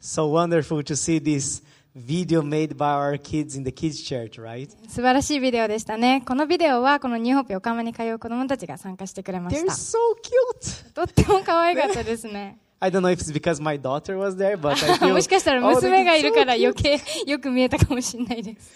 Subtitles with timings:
[0.00, 1.62] So wonderful to see this
[1.94, 4.68] video made by our kids in the kids church, right?
[4.88, 6.22] 素晴らしいビデオでしたね。
[6.26, 9.72] このビデオはこのニューホープ横浜に通う子供たちが参加してくれまし They're た。
[9.72, 10.92] so cute.
[10.92, 12.58] とっても可愛かったですね。
[12.78, 15.70] I don't know if it's because my daughter was there, but I feel もしかしたら Oh,
[15.70, 16.66] they 娘がい did る so から cute.
[16.68, 18.70] 余計よく見えたかもしれないです。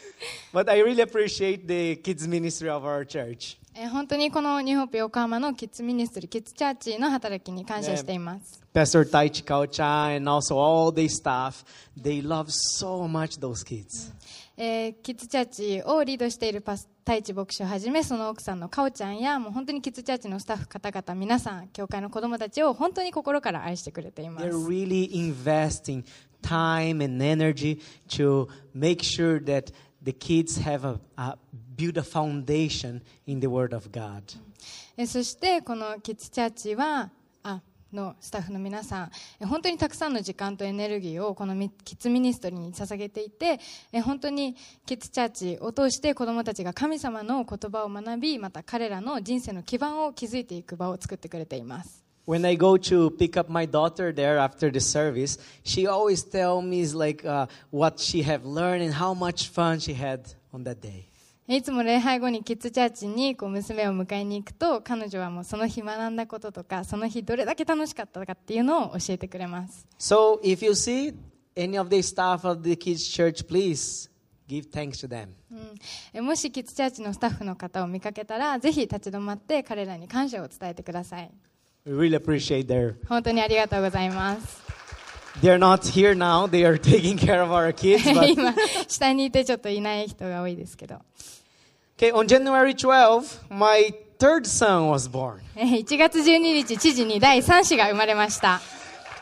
[0.55, 3.59] But I really appreciate the kids ministry of our church.
[3.78, 8.64] えー本当にこのニューホープ横浜のキッズミニストリー、キッズチャーチの働きに感謝しています。
[8.74, 11.66] Pastor Taichi Kaucha and also all the staff,
[12.02, 12.48] they love
[12.80, 14.14] so much those kids.
[14.56, 26.06] えーキッズチャーチをリードしているパス太一牧師をはじめその奥さんのかおちゃんやもう本当にキッズチャーチのスタッフ方々皆さん教会の子供たちを本当に心から愛してくれています They're really investing
[26.42, 29.74] time and energy to make sure that
[30.06, 31.36] the kids have a, a
[31.76, 34.22] build a foundation in the Word of God.
[35.06, 37.10] そしてこのキッズチャーチは
[37.44, 39.12] あのスタッフの皆さん
[39.46, 43.60] 本当にたくさんの時間とエネルギーをこのキッズミニストリーに捧げていて
[44.04, 56.62] 本当にキッズチャーチを通して子どもたちが神様の言葉を学びまた彼らの人生の基盤を築いていく場を作ってくれています When I go to pick up my daughter there after the service, she always tell
[56.62, 60.82] me like uh, what she have learned and how much fun she had on that
[60.82, 61.06] day.
[61.48, 71.14] いつも礼拝後にキッズチャーチにこう娘を迎えに行くと彼女はもうその日学んだこととかその日どれだけ楽しかったかっていうのを教えてくれます So if you see
[71.56, 74.10] any of the staff of the kids church, please
[74.50, 75.28] give thanks to them.
[75.52, 75.76] うん
[76.14, 81.30] えもしキッズチャーチのスタッフの方を見かけたらぜひ立ち止まって彼らに感謝を伝えてください
[81.86, 82.96] really appreciate their.
[83.08, 84.64] 本当にありがとうございます
[85.42, 86.48] They're not here now.
[86.48, 88.04] They are taking care of our kids.
[88.04, 88.54] But 今
[88.88, 91.02] 下にいてちょっといない人が多いですけど
[91.98, 95.40] okay, on January 12, my third son was born.
[95.56, 98.62] え1月12日知事に第3子が生まれました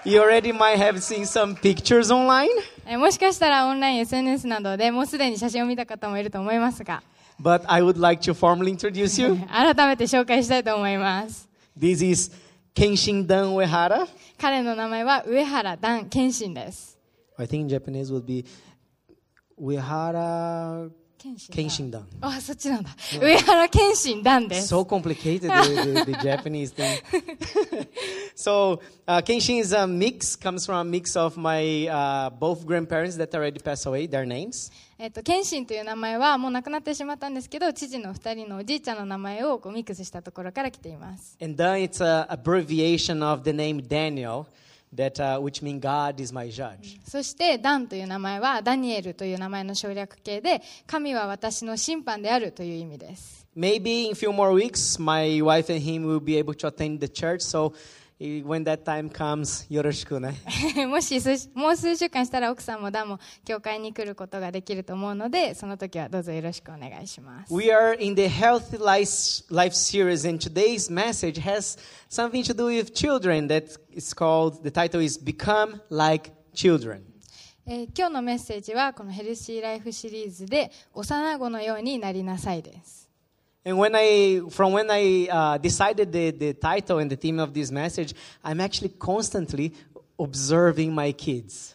[0.05, 2.47] You already might have seen some pictures online,
[2.85, 7.01] えもしかしたらオンライン SNS などでもうすでに写真を見た方もいると思いますが
[7.41, 9.35] but I would like to formally introduce you.
[9.47, 11.49] 改めて紹介したいと思います
[11.79, 12.31] This is
[12.74, 14.06] Kenshin Dan Uehara.
[14.38, 16.96] 彼の名前は上原段健信です
[17.36, 18.44] I think in Japanese would be
[19.60, 20.90] Uehara
[21.51, 22.05] 健信 Dan.
[22.19, 22.89] あそっちなんだ、
[23.21, 27.01] 上原健信段です So complicated, the, the, the Japanese thing.
[28.35, 33.15] so, uh, Kenshin is a mix, comes from a mix of my uh, both grandparents
[33.15, 34.69] that already passed away, their names.
[34.99, 44.45] えっと、謙信という名前はもう亡くなってしまったんですけど父の2人のおじいちゃんの名前をこうミックスしたところから来ています And Dan, it's an abbreviation of the name Daniel,
[44.95, 46.99] that, uh, which means God is my judge.
[47.05, 56.67] そしてダンという名前はダニエルという名前の省略形で神は私の審判であるという意味です Maybe in a few more weeks, my wife and him will be able to
[56.67, 57.41] attend the church.
[57.41, 57.77] So, eh,
[58.19, 60.87] when that time comes, yoroshiku ne.
[60.87, 71.77] もし数もう数週間したら奥さんもダンも教会に来ることができると思うのでその時はどうぞよろしくお願いします We are in the Healthy Life, Life series, and today's message has
[72.09, 73.47] something to do with children.
[73.47, 77.01] That is called, the title is Become Like Children.
[77.65, 83.02] えー今日のメッセージはこのヘルシーライフシリーズで幼子のようになりなさいです
[83.64, 87.52] And when I, from when I uh, decided the, the title and the theme of
[87.52, 89.74] this message, I'm actually constantly
[90.18, 91.74] observing my kids.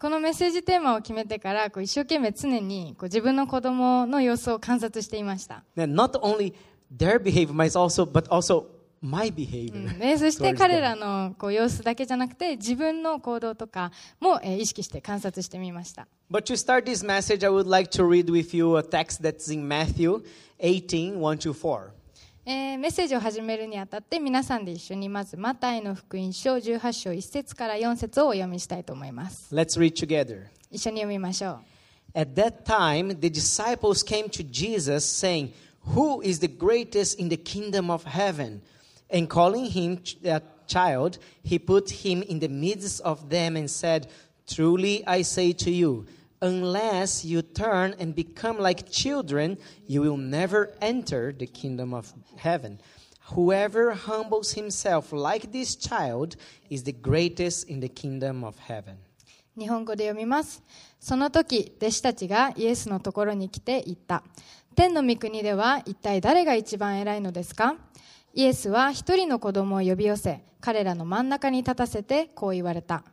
[0.00, 6.52] このメッセージテーマを決めてからこう一生懸命常にこう自分の子供の様子を観察していました、 And not only
[6.94, 8.66] their behavior, but also, but also
[9.03, 9.97] my behavior.
[9.97, 19.21] ね、そして彼.らのこう様子だけじゃなくて自分の行動とかも、えー意識して観察してみました But to start this message, I would like to read with you a text
[19.21, 20.23] that's in Matthew
[20.59, 21.89] 18, 1 to 4.
[22.45, 30.45] えーメッセージを始めるにあたって皆さんで一緒にまずマタイの福音書18章1節から4節をお読みしたいと思います Let's read together.
[30.71, 31.59] 一緒に読みましょう
[32.15, 35.51] At that time, the disciples came to Jesus, saying,
[35.95, 38.61] Who is the greatest in the kingdom of heaven?
[39.12, 43.70] And calling him ch- a child, he put him in the midst of them and
[43.70, 44.08] said,
[44.46, 46.06] Truly I say to you,
[46.40, 52.80] unless you turn and become like children, you will never enter the kingdom of heaven.
[53.34, 56.36] Whoever humbles himself like this child
[56.70, 58.96] is the greatest in the kingdom of heaven.
[59.58, 60.62] 日本語で読みます
[61.00, 64.22] その時弟子たちがイエスのところに来て言った
[64.76, 67.74] 天の御国では一体誰が一番偉いのですか
[68.35, 73.03] イエスは一人の子供を呼び寄せ彼らの真ん中に立たせてこう言われた。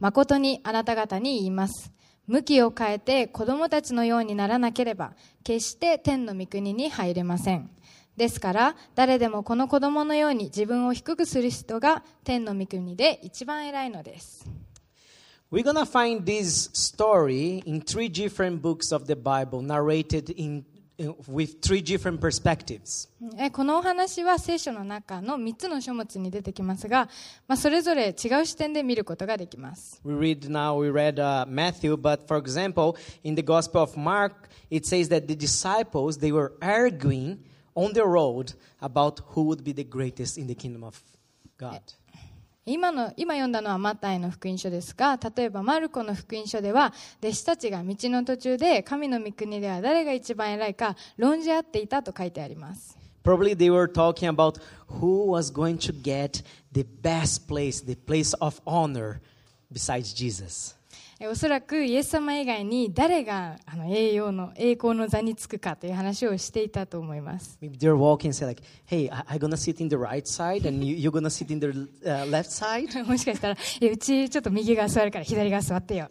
[0.00, 1.92] 誠にあなた方に言います。
[2.26, 5.12] 向きを変えて子供たちのようにならなければ
[5.44, 7.70] 決して天の御国に入れません。
[8.16, 14.44] ですから誰でもこの子供のように自分を低くする人が天の御国で一番偉いのです。
[15.52, 20.64] We're going to find this story in three different books of the Bible, narrated in-
[21.27, 23.09] with three different perspectives.
[23.37, 27.09] えこのお話は聖書の中の3つの書物に出てきますが、
[27.47, 29.99] まあ、それぞれ違う視点で見ることができます。
[30.03, 34.49] We read now, we read uh, Matthew, but for example, in the Gospel of Mark,
[34.69, 37.39] it says that the disciples, they were arguing
[37.75, 41.01] on the road about who would be the greatest in the kingdom of
[41.57, 41.81] God.
[42.68, 46.92] 今の今読んだのはマタイの福音書ですが例えばマルコの福音書では
[47.22, 54.58] 弟子たちが道の途中で神の御国では誰が一番偉いか論じ合っていたと書いてあります Probably they were talking about
[54.88, 56.42] who was going to get
[56.72, 59.20] the best place, the place of honor
[59.72, 60.76] besides Jesus.
[61.22, 67.58] おそらくイエス様以外に誰があの栄養の栄光の座につくかという話をしていたと思います。
[73.06, 76.10] もしかしたら、えうちちょっと右が座るから左が座ってよ。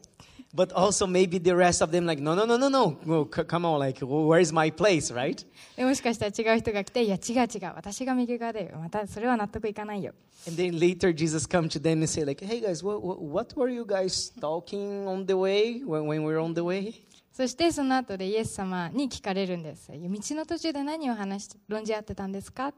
[0.55, 2.99] But also maybe the rest of them like, no, no, no, no, no.
[3.07, 5.47] no c- come on, like, where is my place, right?
[5.77, 10.13] でもしかしたら違う人が来ていや違う違う私が右側でまたそれは納得いかないよ
[10.49, 13.55] And then later Jesus come to them and say like, hey guys, what, what, what
[13.57, 16.95] were you guys talking on the way when, when we were on the way?
[17.33, 22.75] そしてその後でイエス様に聞かれるんです道の途中で何を話し論じ合ってたんですか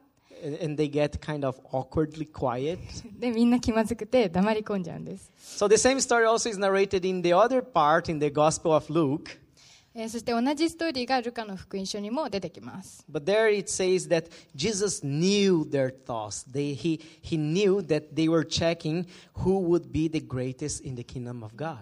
[0.62, 2.80] and they get kind of awkwardly quiet.
[5.38, 8.90] So the same story also is narrated in the other part in the Gospel of
[8.90, 9.40] Luke.
[10.00, 13.04] えそして同じストーリーがルカの福音書にも出てきます。
[13.12, 16.48] But there it says that Jesus knew their thoughts.
[16.48, 19.08] They, he, he knew that they were checking
[19.38, 21.80] who would be the greatest in the kingdom of God.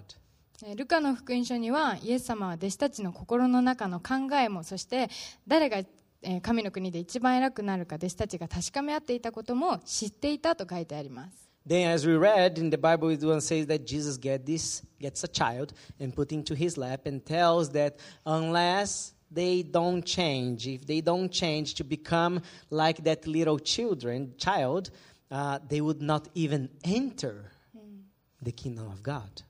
[0.78, 5.10] ルカの福音書にはイエス様は弟子たちの心の中の考えもそして
[5.46, 5.84] 誰が
[6.25, 15.23] えー神の国で一番偉くなるか弟子たちが確かめ合っていたことも知っていたと書いてあります Then, as we read in the Bible, it one says that Jesus get this, gets
[15.25, 20.87] a child and put into his lap and tells that unless they don't change, if
[20.87, 22.41] they don't change to become
[22.71, 24.91] like that little children, child,
[25.31, 27.53] uh, they would not even enter
[28.43, 29.43] the kingdom of God.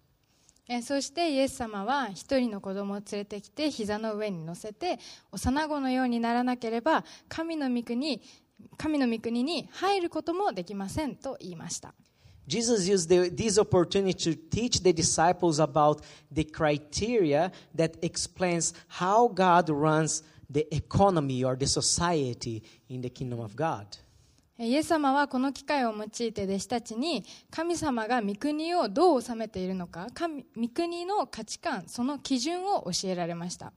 [0.67, 4.99] えそしてイエス様は一人の子供を連れてきて膝の上に乗せて
[5.31, 8.21] 幼子のようにならなければ神の御国
[8.77, 11.93] 神の御国に入ることもできませんと言いました
[12.47, 16.01] Jesus used the, this opportunity to teach the disciples about
[16.31, 23.39] the criteria that explains how God runs the economy or the society in the kingdom
[23.39, 23.97] of God.
[24.57, 33.73] イエス様はこの機会を用いて弟子たちに神様が御国をどう治めているのか神御国の価値観その基準を教えられました、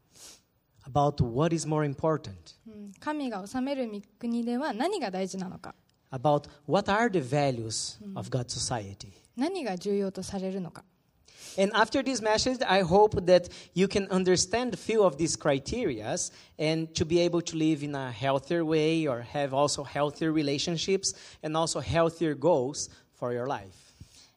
[0.89, 2.33] about what is more important,
[2.69, 5.75] うん神が治める御国では何が大事なのか。
[6.11, 9.13] About what are the values of God's society?
[9.37, 10.85] 何が重要とされるのか
[11.58, 16.32] And after this message, I hope that you can understand a few of these criterias
[16.58, 21.14] and to be able to live in a healthier way or have also healthier relationships
[21.44, 23.84] and also healthier goals for your life.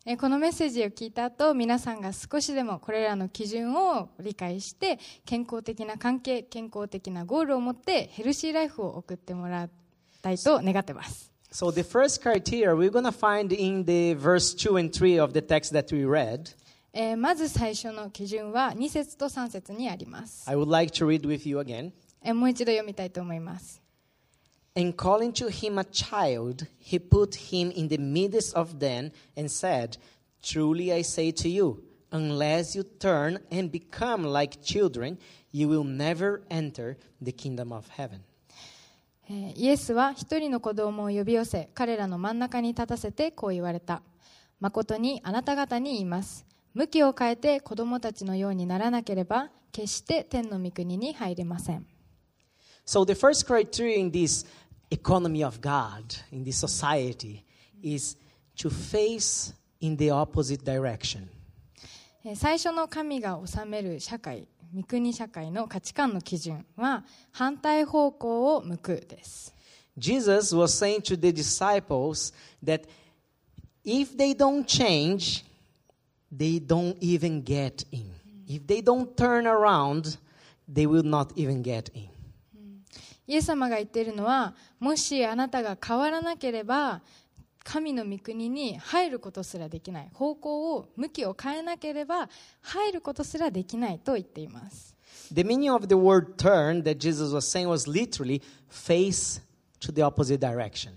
[0.08, 9.70] えーこのメッセージを聞いた後皆さんが少しでもこれらの基準を理解して健康的な関係健康的なゴールを持ってヘルシーライフを送ってもらい
[10.22, 15.32] たいと願ってます So the first criteria we're going to find in the verse 2 and 3 of
[15.32, 16.50] the text that we read.
[16.93, 21.91] えーまず最初の基準は2節と3節にあります、I would like to read with you again.
[22.21, 23.81] えーもう一度読みたいと思います
[24.75, 29.49] And calling to him a child, he put him in the midst of them and
[29.49, 29.97] said,
[30.41, 35.17] Truly I say to you, unless you turn and become like children,
[35.51, 38.21] you will never enter the kingdom of heaven.
[39.29, 44.01] えーイエスは一人の子供を呼び寄せ彼らの真ん中に立たせてこう言われた
[44.59, 51.85] 誠にあなた方に言います向きを変えて子供たちのようにならなければ決して天の御国に入れません
[52.85, 54.45] So the first criteria in this
[54.89, 57.43] economy of God, in this society,
[57.81, 58.17] is
[58.57, 61.27] to face in the opposite direction.
[62.23, 69.53] えー最初の神が治める社会御国社会の価値観の基準は反対方向を向くです
[69.97, 72.87] Jesus was saying to the disciples that
[73.83, 75.43] if they don't change,
[76.35, 78.11] they don't even get in.
[78.47, 80.17] If they don't turn around,
[80.67, 82.09] they will not even get in.
[83.27, 87.01] イエス様が言っているのはもしあなたが変わらなければ
[87.63, 92.27] 神の御国に入ることすらできない方向を向きを変えなければ
[92.61, 94.95] 入ることすらできないと言っています
[95.33, 99.39] The meaning of the word turn that Jesus was saying was literally face
[99.79, 100.91] to the opposite direction.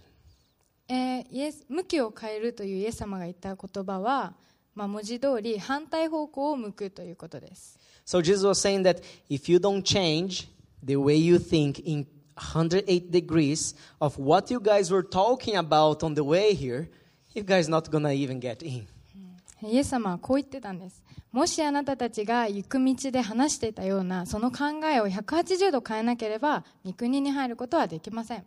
[0.88, 4.34] えーイエス向きを変えるというイエス様が言った言葉は
[4.74, 10.48] まあ、文字通り反対方向を向くということです So Jesus was saying that if you don't change
[10.84, 16.14] the way you think in 108 degrees of what you guys were talking about on
[16.14, 16.88] the way here,
[17.34, 18.86] you guys not gonna even get in.
[19.62, 21.02] イエス様はこう言ってたんです
[21.32, 28.44] もしあなたたちが行く道で話していたようなその考えを180度変えなければ御国に入ることはできません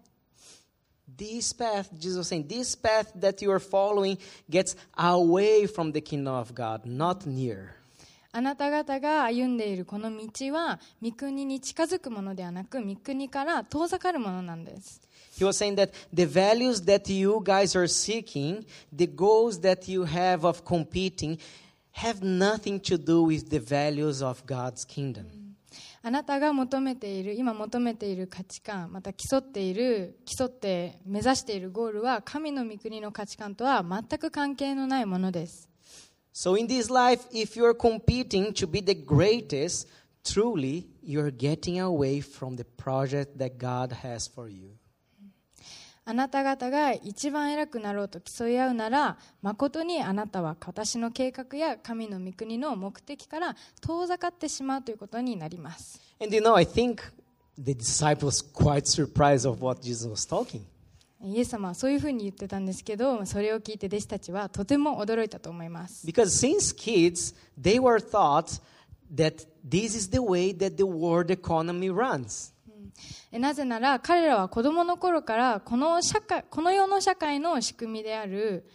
[1.16, 4.16] This path, Jesus was saying, this path that you are following
[4.49, 7.76] gets away from the kingdom of God, not near.
[8.35, 15.02] あなた方が歩んでいるこの道は御国に近づくものではなく御国から遠ざかるものなんです
[15.38, 20.04] He was saying that the values that you guys are seeking, the goals that you
[20.04, 21.38] have of competing,
[21.92, 25.36] have nothing to do with the values of God's kingdom.
[26.01, 35.70] あなたが求めている今求めている価値観また競っている競って目指しているゴールは神の御国の価値観とは全く関係のないものです
[36.34, 39.88] So in this life, if you're competing to be the greatest,
[40.24, 44.76] truly you're getting away from the project that God has for you.
[46.10, 57.02] あなた方が一番偉くなろうと競い合うなら誠にあなたは私の計画や神の御国の目的から遠ざかってしまうということになります And you know, I think
[57.58, 60.62] the disciples quite surprised of what Jesus was talking.
[61.22, 68.62] イエス様はそういうふうに言ってたんですけどそれを聞いて弟子たちはとても驚いたと思います Because since kids, they were taught
[69.14, 72.54] that this is the way that the world economy runs.
[73.32, 78.68] えなぜなら彼らは子供の頃からこの社会この世の社会の仕組みである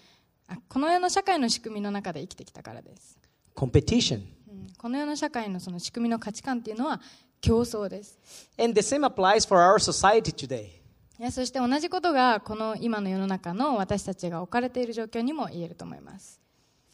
[0.48, 3.18] あこの世の社会の仕組みの中で生きてきたからです、
[3.54, 4.16] Competition.
[4.16, 7.00] うんこの世の社会のその仕組みの価値観っていうのは
[7.40, 8.18] 競争です
[8.58, 10.82] And the same applies for our society today.
[11.18, 16.40] いやそして同じことがこの今の世の中の私たちが置かれている状況にも言えると思います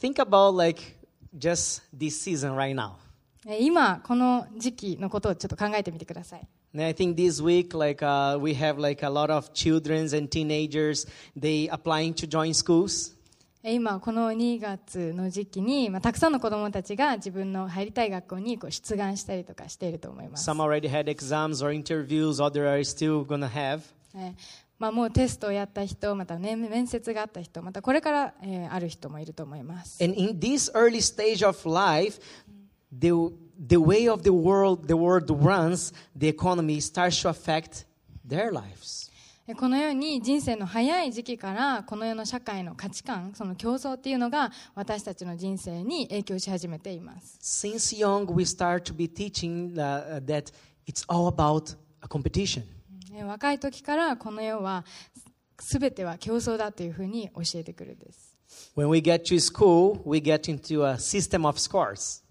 [0.01, 0.83] Think about like
[1.37, 2.93] just this season right now.
[3.47, 10.08] え今この時期のことをちょっと考えてみてください And I think this week, like uh, we have like a lot of children
[10.14, 13.14] and teenagers, they applying to join schools.
[13.66, 23.82] え今この2月の時期に、まあ、たくさんの子どもたちが自分の入りたい学校にこう出願したりとかしていると思います、 Some already had exams or interviews, others are still gonna have.
[24.16, 24.34] え
[24.80, 32.20] まあ、もうテストをやった人また、ね、面接があった人またこれから、えーある人もいると思います And in this early stage of life,
[32.92, 33.12] the,
[33.58, 37.86] the way of the world, the world runs, the economy starts to affect
[38.24, 39.10] their lives.
[39.46, 50.54] えこのように人生の早い時期からこの世の社会の価値観その競争っていうのが私たちの人生に影響し始めています Since young, we start to be teaching uh, that
[50.88, 52.64] it's all about a competition.
[53.14, 54.86] え若い時からこの世は
[55.58, 58.38] 全ては競争だというふうに教えてくるんです、
[58.78, 62.24] When we get to school, we get into a system of scores.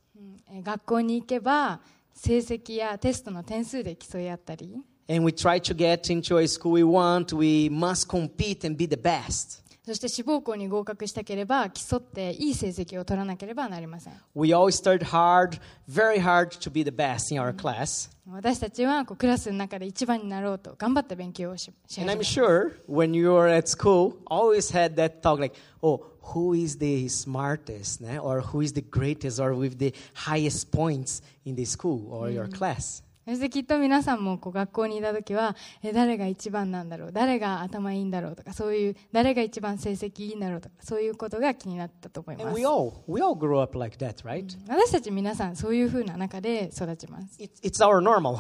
[0.52, 1.80] うん学校に行けば
[2.14, 8.88] 成績やテストの点数で競い合ったり And we try to get into a school we want, we must compete and be
[8.88, 9.64] the best.
[9.88, 18.10] そして志望校に合格したければ競っていい成績を取らなければなりません We all studied hard, very hard to be the best in our class.
[18.30, 25.40] 私たちはこうクラスの中で一番になろうと頑張って勉強をしし始 And め I'm ます sure when you were at school, always had that talk
[25.40, 26.04] like, oh,
[26.34, 28.22] who is the smartest, né?
[28.22, 32.50] or who is the greatest, or with the highest points in the school or your
[32.50, 33.02] class.
[33.28, 37.12] そしてきっと皆さんもこう学校にいた時はえ誰が一番なんだろう？
[37.12, 42.56] 誰が頭いいんだろうとかそういう誰が一番成績いいんだろうとかそういうことが気になったと思います。
[42.56, 44.46] We all, we all grow up like that, right?
[44.70, 47.36] 私たち皆さんそういうふうな中で育ちます。
[47.44, 48.38] It, it's our normal.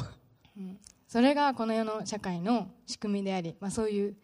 [1.08, 4.15] それがこの世の社会の仕組みであり、まあ、そういう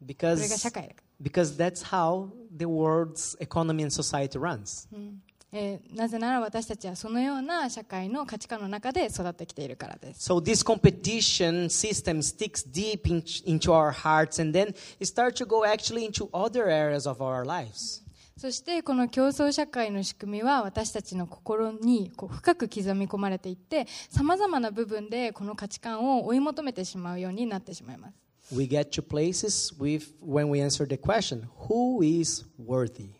[0.00, 4.88] それが because, 社会だか because that's how the world's economy and society runs.
[4.92, 5.22] ら、うん
[5.56, 15.46] えーなぜなら私たちはそのような社会の価値観の中で育ってきているからです So this competition system sticks deep in, into our hearts and then it starts to
[15.46, 18.02] go actually into other areas of our lives.
[18.36, 28.14] そしてこの競争社会の仕組みは私たちの心にこう深く刻み込まれていってさまざまな部分でこの価値観を追い求めてしまうようになってしまいます
[28.52, 33.10] We get to places with, when we answer the question, who is worthy?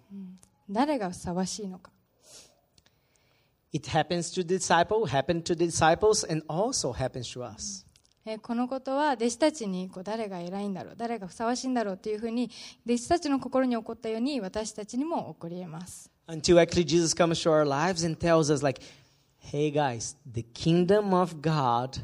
[0.69, 1.94] 誰がふさわしいのか
[3.75, 7.85] It happens to the disciple, happened to the disciples, and also happens to us.
[8.25, 12.51] えーこのことは弟子たちにこう誰が偉いんだろう誰がふさわしいんだろうというふうに
[12.87, 18.81] 弟子たちの心に起こったように私たちにも起こり得ます Until actually Jesus comes to our lives and tells us, like,
[19.41, 21.99] hey guys, the kingdom of God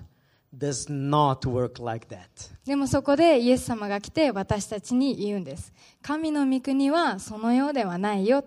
[0.55, 2.27] does not work like that.
[2.67, 5.73] でもそこでイエス様が来て私たちに言うんです
[6.03, 8.45] 神の御国はそのようではないよ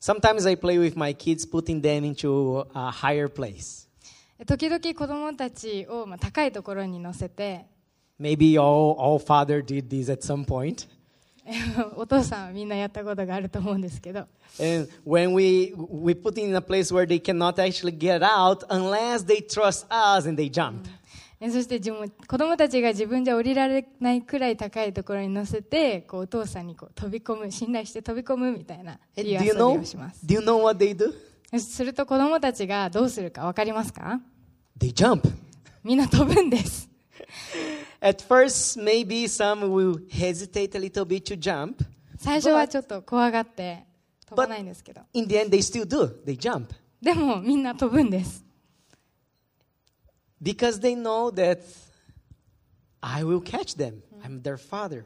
[0.00, 3.88] Sometimes I play with my kids, putting them into a higher place.
[4.44, 7.66] 時々子供たちをまあ高いところに乗せて
[8.20, 10.88] Maybe all, all father did this at some point.
[11.96, 14.26] お父さんはみんなやったことがあると思うんですけど
[14.60, 19.24] And when we, we put in a place where they cannot actually get out unless
[19.24, 20.86] they trust us and they jump.
[21.39, 31.13] えそして自分子供たちが自分じゃ降りられないくらい高いところに乗せてこうお父さんにこう飛び込む信頼して飛び込むみたいな遊びをします do you know what they do?
[31.59, 34.19] すると子供たちがどうするか分かりますか
[34.79, 35.29] ？They jump.
[35.83, 36.89] みんな飛ぶんです
[38.01, 41.75] At first, maybe some will hesitate a little bit to jump.
[42.17, 43.85] 最初はちょっと怖がって
[44.27, 46.23] 飛ばないんですけど In the end, they still do.
[46.25, 46.67] They jump.
[47.01, 48.43] でもみんな飛ぶんです
[50.42, 51.60] Because they know that
[53.00, 54.02] I will catch them.
[54.24, 55.04] I'm their father.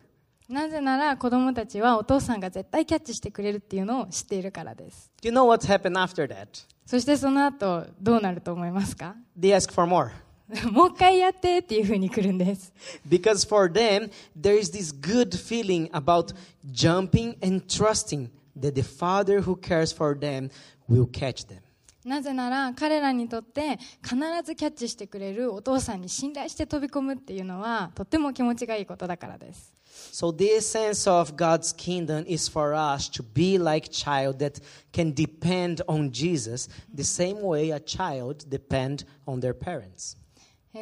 [0.48, 6.46] なぜなら子供たちはお父さんが絶対キャッチしてくれるっていうのを知っているからです Do you know what happened after that?
[6.86, 10.10] そしてその後どうなると思いますか They ask for more.
[10.70, 12.72] もう一回やってっていうふうに来るんです
[13.08, 14.08] Because for them,
[14.40, 16.32] there is this good feeling about
[16.70, 20.48] jumping and trusting that the father who cares for them
[20.88, 21.58] will catch them.
[22.03, 29.73] なぜなら彼らにとって必ずキャッチしてくれるお父さんに信頼して飛び込むっていうのはとっても気持ちがいいことだからです
[30.11, 34.59] So this sense of God's kingdom is for us to be like child that
[34.93, 40.20] can depend on Jesus the same way a child depend on their parents.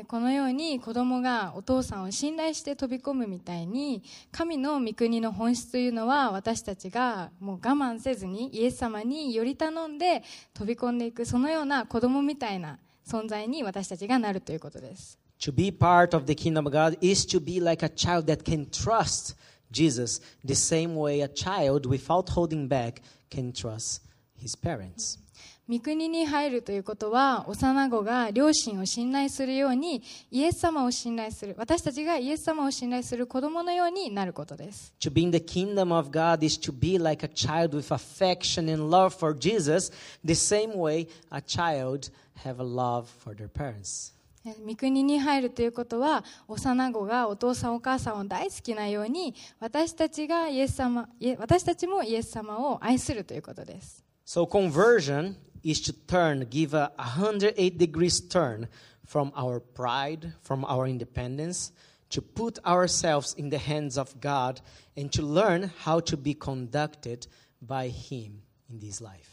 [0.08, 10.22] このように子供がお父さんを信頼して飛び込むみたいに神の御国の本質というのは私たちがもう我慢せずにイエス様により頼んで
[10.54, 12.78] 飛び込んでいくそのような子供みたいな
[13.08, 18.44] 存在に私たちがなるということです To be part of the kingdom of God is to be like a child that
[18.44, 19.36] can trust
[19.72, 24.02] Jesus the same way a child, without holding back, can trust
[24.36, 25.18] his parents.
[25.70, 37.94] 御国に入るということは幼子が両親を信頼するようにイエス様を信頼する私たちがイエス様を信頼する子供のようになることです To be in the kingdom of God is to be like a child with
[37.94, 39.92] affection and love for Jesus,
[40.26, 42.12] the same way a child
[42.44, 44.16] have a love for their parents.
[44.44, 58.68] え御国に入るということは幼子がお父さんお母さんを大好きなように私たちがイエス様私たちもイエス様を愛するということです So conversion is to turn, give a 108 degrees turn
[59.06, 61.72] from our pride, from our independence,
[62.10, 64.62] to put ourselves in the hands of God
[64.96, 67.28] and to learn how to be conducted
[67.62, 69.29] by Him in this life.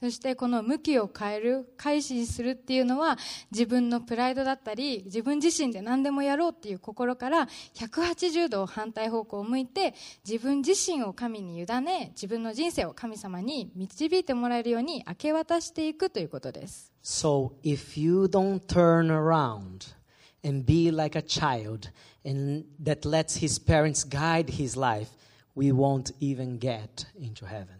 [0.00, 3.18] そしてこの向きを変える改心するっていうのは
[3.50, 9.94] 自分のプライドだったり自分自身で何でもやろうっていう心から180度反対方向を向いて
[10.26, 19.94] 自分自身を神に委ね自分の人生を神様に導いてもらえるように明け渡していくということです So if you don't turn around
[20.42, 21.90] and be like a child
[22.24, 25.10] and that lets his parents guide his life,
[25.54, 27.79] we won't even get into heaven.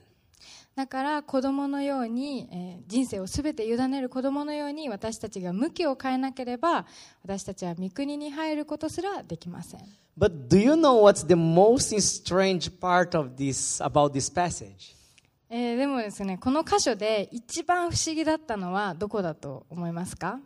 [0.77, 6.87] だから子供のように、えー人生をすべて委ねる子供のように私たちが向きを変えなければ
[7.23, 9.81] 私たちは御国に入ることすらできません
[10.19, 14.97] But do you know what's the most strange part of this about this passage?
[15.51, 20.41] えーでもですねこの箇所で一番不思議だったのはどこだと思いますか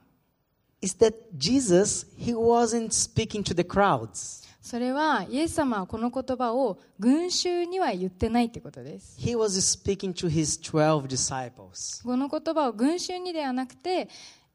[0.82, 4.43] Is that Jesus, he wasn't speaking to the crowds.
[4.64, 12.02] それはイエス様はこの言葉を群衆には言ってないってことです He was speaking to his 12 disciples.
[12.02, 14.08] この言葉を群衆にではなくて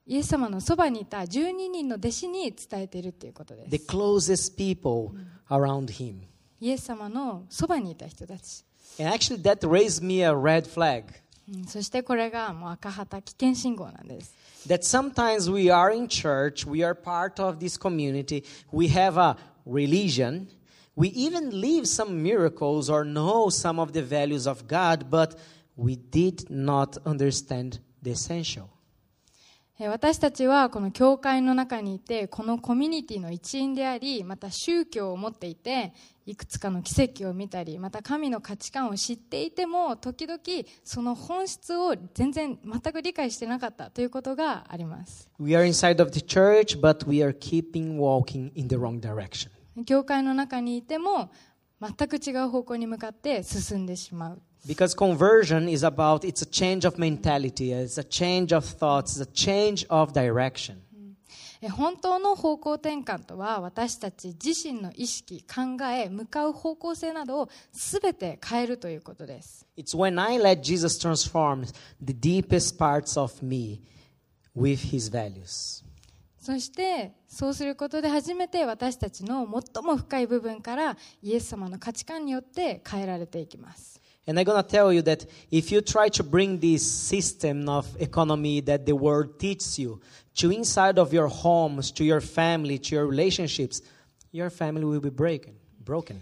[0.08, 5.12] イエス様のそばにいた12人の弟子に伝えているっていうことで The す closest people
[5.48, 6.22] around him.
[6.60, 8.65] イエス様のそばにいた人たち
[9.00, 11.04] And actually, that raised me a red flag.
[11.54, 14.36] うんそしてこれがもう赤旗危険信号なんです
[14.67, 19.38] that sometimes we are in church, we are part of this community, we have a
[19.69, 20.47] religion,
[20.95, 25.36] we even live some miracles or know some of the values of God, but
[25.75, 28.69] we did not understand the essential.
[29.82, 35.93] えー私たちはこの教会の中にいてこのコミュニティの一員でありまた宗教を持っていて
[36.25, 40.39] いくつかの奇跡を見たりまた神の価値観を知っていても時々
[40.84, 49.49] その本質を全然全く理解してなかったということがあります We are inside of the church, but we are keeping walking in the wrong direction.
[49.86, 51.32] 教会の中にいても
[51.82, 59.21] 全く違う方向に向かって進んでしまう Because conversion is about it's a change of mentality, it's a change of thoughts, it's
[59.21, 60.75] a change of direction.
[61.62, 71.65] え本当の方向転換とは私たち自身の意識考え向かう方向性などを全て変えるということです It's when I let Jesus transform
[72.01, 73.82] the deepest parts of me
[74.55, 75.84] with his values.
[76.50, 87.70] そしてそうすることで初めて私たちの最も深い部分からイエス様の価値観によって変えられていきます And I'm going to tell you that if you try to bring this system
[87.70, 90.00] of economy that the world teaches you
[90.38, 93.84] to inside of your homes, to your family, to your relationships,
[94.32, 95.54] your family will be broken.
[95.86, 96.20] Broken.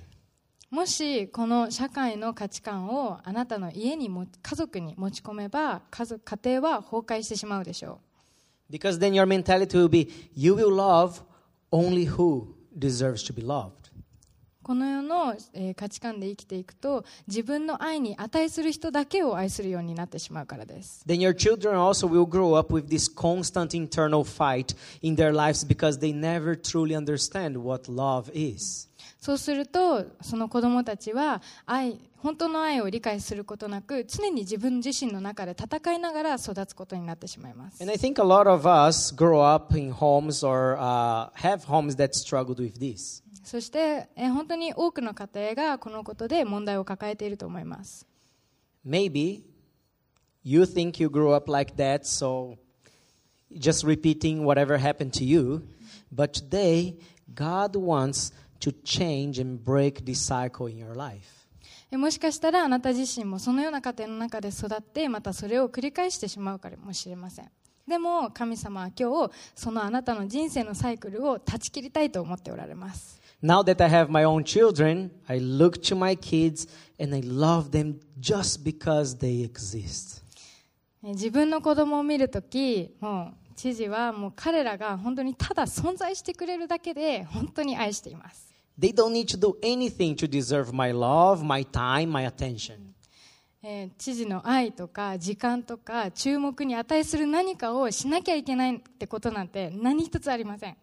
[0.70, 8.02] もしこの社会の価値観をあなたの家にも家族に持ち込めば家族家庭は崩壊してしまうでしょ
[8.70, 11.22] Because then your mentality will be you will love
[11.70, 13.90] only who deserves to be loved.
[14.62, 25.33] うこの世の、えー価値観で生きていくと自分の愛に値する人だけを愛するようになってしまうからです Then your children also will grow up with this constant internal fight in their
[25.33, 28.88] lives because they never truly understand what love is.
[29.28, 41.66] そうするとその子供たちは愛本当の愛を理解することなく常に自分自身の中で戦いながら育つことになってしまいます And I think a lot of us grow up in homes or uh, have
[41.66, 43.22] homes that struggled with this.
[43.44, 48.08] そして、えー本当に多くの家庭がこのことで問題を抱えていると思います
[48.88, 49.42] Maybe
[50.42, 52.56] you think you grew up like that, so
[53.52, 55.63] just repeating whatever happened to you.
[56.16, 56.96] But today,
[57.36, 61.48] God wants to change and break this cycle in your life.
[61.89, 67.50] えもしかしたらあなた自身もそのような家庭の中で育ってまたそれを繰り返してしまうかもしれません
[67.88, 76.67] でも神様は今日そのあなたの人生のサイクルを断ち切りたいと思っておられます Now that I have my own children, I look to my kids
[77.00, 80.24] and I love them just because they exist.
[81.04, 88.46] え自分の子供を見るときもう知事はもう彼らが本当にただ存在してくれるだけで本当に愛しています
[88.80, 92.94] They don't need to do anything to deserve my love, my time, my attention.
[93.63, 100.78] えー知事の愛とか時間とか注目に値する何かをしなきゃいけないってことなんて何一つありません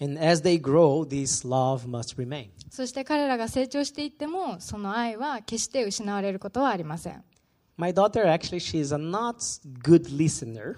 [0.00, 2.50] And as they grow, this love must remain.
[2.70, 7.24] そして彼らが成長していってもその愛は決して失われることはありません
[7.78, 9.36] My daughter, actually, she's a not
[9.82, 10.76] good listener.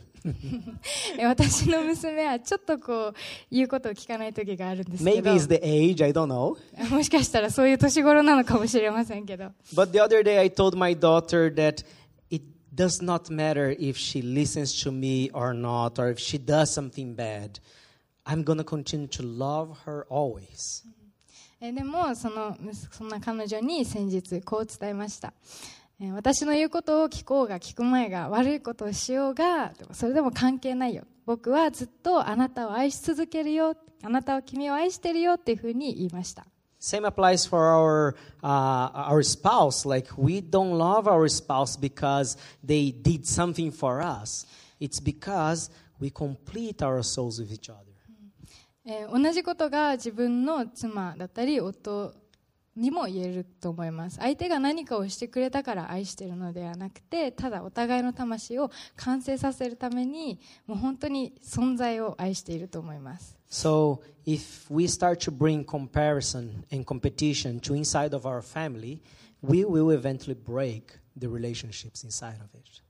[1.19, 3.15] え私の娘はちょっとこう
[3.51, 6.57] 言うことを聞かない時があるんですけ Maybe ど it's the age, I don't know.
[6.95, 11.85] もしかしたらそういう年頃なのかもしれませんけど But the other day, I told my daughter that
[12.31, 16.73] it does not matter if she listens to me or not, or if she does
[16.73, 17.61] something bad.
[18.27, 20.85] I'm to continue to love her always.
[21.63, 22.57] えでもその
[22.91, 36.47] そんな彼女に先日こう伝えましたえ私の言うことを聞こうが聞く前が悪いことをしようがでもそれでも関係ないよ僕はずっとあなたを愛し続けるよあなたは君を愛してるよっていうふうに言いました
[36.81, 39.87] Same applies for our uh, our spouse.
[39.87, 44.47] Like we don't love our spouse because they did something for us.
[44.81, 47.91] It's because we complete our souls with each other.
[48.87, 52.15] えー同じことが自分の妻だったり夫
[52.77, 54.17] にも言えると思います。
[54.17, 63.37] 相手が何かをしてくれたから愛しているのではなくてただお互いの魂を完成させるためにもう本当に存在を愛していると思います。
[63.51, 69.01] So if we start to bring comparison and competition to inside of our family,
[69.43, 70.83] we will eventually break
[71.19, 72.83] the relationships inside of it.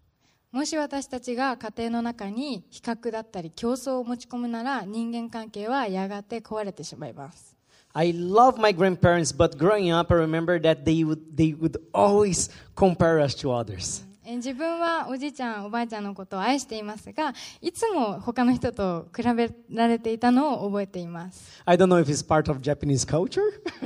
[0.53, 7.50] もし私たちが家庭の中に比較だったり競争を持ち込むなら人間関係はやがて壊れてしまいます
[7.94, 12.50] I love my grandparents, but growing up, I remember that they would, they would always
[12.76, 14.04] compare us to others.
[14.28, 23.42] え自分はおじいちゃんおばあちゃんのことを愛していますがいつも他の人と比べられていたのを覚えています I don't know if it's part of Japanese culture,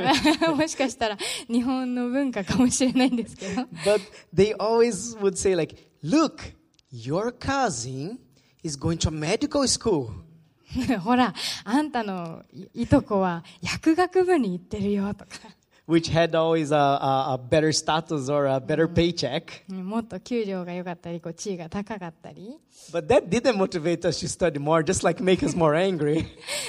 [0.56, 1.18] もしかしたら
[1.50, 4.00] 日本の文化かもしれないんですけど but
[4.34, 6.54] they always would say like, "Look,
[6.90, 8.18] your cousin
[8.64, 10.12] is going to a medical school."
[11.01, 11.35] ほら
[11.65, 15.31] あんたのいいとこは薬学部に行ってるよとか
[15.87, 19.65] which had always a, a, a better status or a better paycheck.
[19.69, 22.59] うんもっと給料が良かったりこう地位が高かったり
[22.93, 26.25] But that didn't motivate us to study more, just like make us more angry.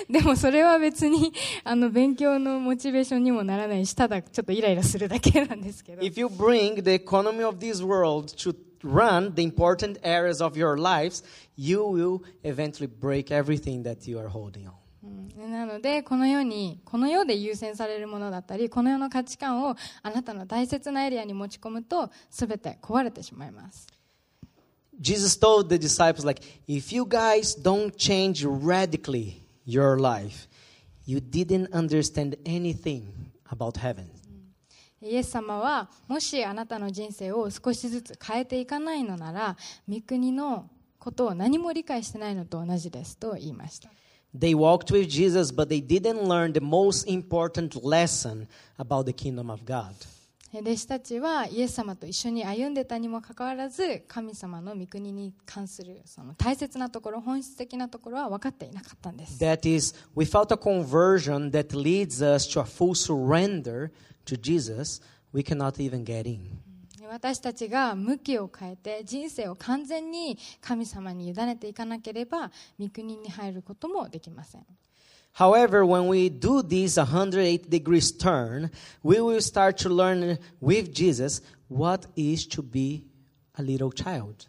[0.09, 8.53] でもそれは別にあの勉強のモチベーションにもならないしただちょっとイライラするだけなんですけど if you bring the economy of this world to
[8.84, 11.22] run the important areas of your lives,
[11.56, 14.74] you will eventually break everything that you are holding on.
[15.02, 23.86] うんなのでこの世にこの世で優先されるものだったりこの世の価値観をあなたの大切なエリアに持ち込むと全て壊れてしまいます
[25.00, 30.46] Jesus told the disciples, like, if you guys don't change radically your life,
[31.06, 34.10] you didn't understand anything about heaven.
[35.05, 43.89] イエス様はもしあなたの人生を少しずつ変えていかないのなら御国のことを何も理解してないのと同じですと言いました
[44.37, 49.49] They walked with Jesus, but they didn't learn the most important lesson about the kingdom
[49.49, 49.93] of God.
[50.61, 59.43] 弟子たちはイエス様と一緒に歩んでたにもかかわらず神様の御国に関するその大切なところ本質的なところは分かっていなかったんです。
[59.43, 63.91] That is, without a conversion that leads us to a full surrender
[64.25, 65.01] to Jesus,
[65.33, 66.65] we cannot even get in.
[67.07, 74.65] 私たちが向きを変えて人生を完全に神様に委ねていかなければ御国に入ることもできません
[75.34, 78.70] However, when we do this 108 degrees turn,
[79.02, 83.04] we will start to learn with Jesus what is to be
[83.56, 84.48] a little child.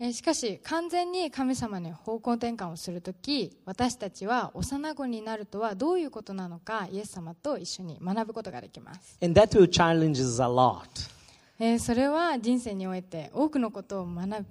[0.00, 10.84] えーしかし完全に神様に方向転換をするとき私たちは幼子になるとはどういうことなのかイエス様と一緒に学ぶことができます、 And that will challenge us a lot
[11.60, 14.46] えーそれは人生において多くのことを学ぶ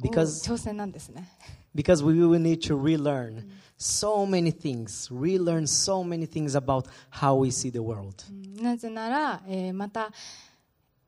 [0.00, 1.28] Because- 挑戦なんですね
[1.75, 3.43] because we will need to relearn
[3.77, 8.15] so many things, relearn so many things about how we see the world.
[8.61, 10.11] なぜなら、えーまた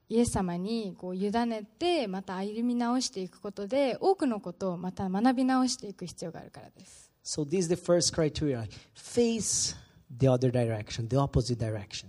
[0.09, 8.67] イエス様にこう委ねてまた歩み直していくことで多くのことをまた学び直していく必要があるからです So this is the first criteria.
[8.93, 9.73] Face
[10.17, 12.07] the other direction, the opposite direction.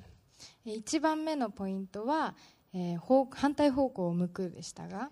[0.66, 2.34] えー一番目のポイントは、
[2.74, 5.10] えー方反対方向を向くでしたが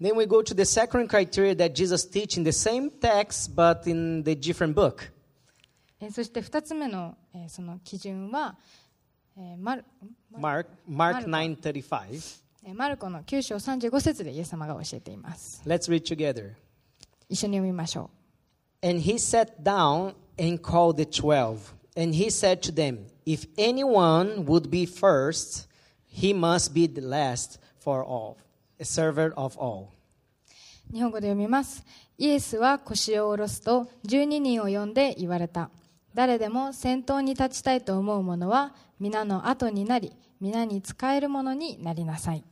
[0.00, 3.86] Then we go to the second criteria that Jesus teach in the same text but
[3.86, 5.12] in the different book.
[6.10, 7.16] そして2つ目の,
[7.48, 8.56] その基準は、
[9.58, 9.84] マル,
[10.30, 12.40] マル Mark, Mark 9:35
[12.74, 15.62] マルコの9章35節でイエス様が教えています。
[15.66, 16.52] Let's read together.
[17.28, 18.10] 一緒に読みましょ
[18.82, 18.86] う。
[18.88, 21.74] And he sat down and called the twelve.
[21.96, 25.68] And he said to them, If anyone would be first,
[26.06, 28.36] he must be the last for all.
[28.80, 29.88] A servant of all.
[30.90, 31.84] う日本語で読みます
[32.18, 35.70] イエスは腰を下ろすと12人を呼んで言われた
[36.14, 42.44] 誰でも先頭に立ちたいと思う者は皆の後になり皆に仕える者になりなさい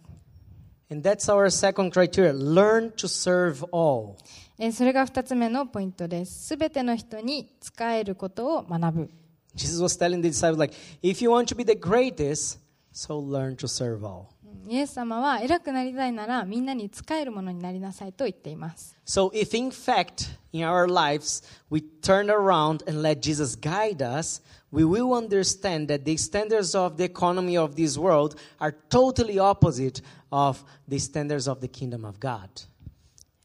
[0.90, 4.14] And that's our second criteria learn to serve all.
[4.58, 9.10] えーそれが2つ目のポイントですすべての人に仕えることを学ぶ
[9.54, 12.58] Jesus was telling the disciples, like, if you want to be the greatest,
[12.92, 14.28] so learn to serve all.
[14.68, 24.02] イエス様は偉くなりたいならみんなに仕えるものになりなさいと言っています So, if in fact in our lives we turn around and let Jesus guide
[24.02, 29.38] us, we will understand that the standards of the economy of this world are totally
[29.38, 32.48] opposite of the standards of the kingdom of God.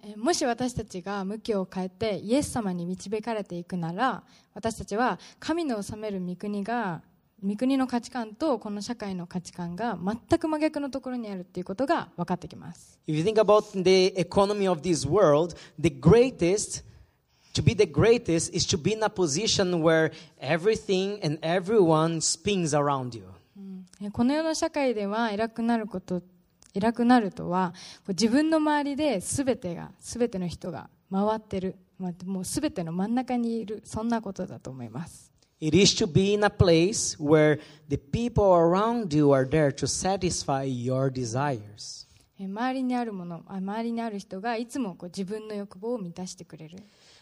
[0.02, 7.02] えーもし私たちが向きを変えてイエス様に導かれていくなら私たちは神の治める御国が
[7.46, 16.84] 御国の価値観とこの社会の価値観が全く真逆のところにあるっていうことが分かってきます If you think about the economy of this world, the greatest,
[17.54, 22.74] to be the greatest, is to be in a position where everything and everyone spins
[22.74, 23.26] around you.
[24.02, 26.22] えーこの世の社会では偉くなること
[26.74, 27.74] 偉くなるとは
[28.08, 39.87] 自分の周りで全てが全ての人が回ってるまあもう全ての真ん中にいるそんなことだと思います It is to be in a place where the people around you are there to
[39.87, 42.07] satisfy your desires.
[42.39, 46.79] えー周りにあるものあ周りにある人がいつもこう自分の欲望を満たしてくれる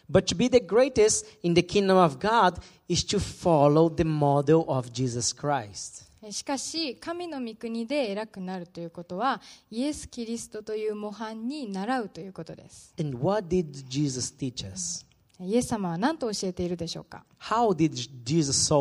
[0.09, 4.63] But to be the greatest in the kingdom of God is to follow the model
[4.69, 6.05] of Jesus Christ.
[6.21, 15.03] えーしかし神の御国で偉くなるということはイエス・キリストという模範に習うということです And what did Jesus teach us?
[15.44, 17.92] イエス様は何と教えているでしょうか How did
[18.24, 18.72] Jesus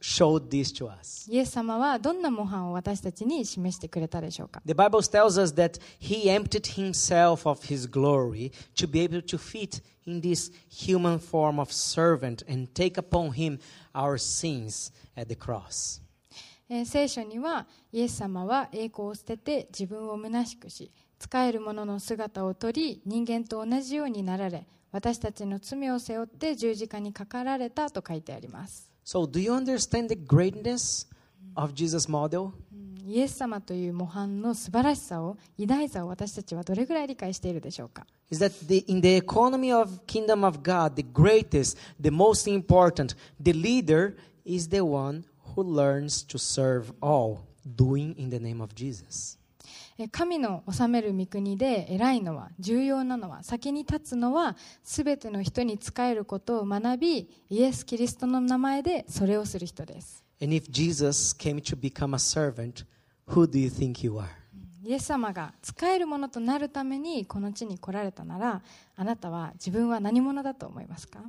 [0.00, 1.30] show this to us?
[1.30, 9.22] イエス様はどんな模範を私たちに示してくれたでしょうか The Bible tells us that he emptied himself of his glory to be able
[9.22, 13.58] to fit in this human form of servant and take upon him
[13.94, 16.00] our sins at the cross.
[16.68, 31.07] えー聖書にはイエス様は栄光を捨てて自分を虚しくし使える者の姿を取り人間と同じようになられ私たちの罪を背負って十字架にかかられたと書いてあります So, do you understand the greatness
[31.55, 32.51] of Jesus' model?
[32.73, 42.49] うんイエス様という模範の素晴らしさを偉大さを私たちはどれぐらい理解しているでしょうか Is that the, in the economy of kingdom of God, the greatest, the most
[42.49, 48.61] important, the leader is the one who learns to serve all, doing in the name
[48.61, 49.37] of Jesus.
[49.98, 62.84] え神の治める御国で偉いのは重要なのは先に立つのは全ての人に仕えることを学びイエス・キリストの名前でそれをする人です And if Jesus came to become a servant,
[63.26, 64.26] who do you think you are?
[64.84, 68.62] イエス様が使えるものとなるためにこの地に来られたなら
[68.96, 71.20] あなたは自分は何者だと思いますか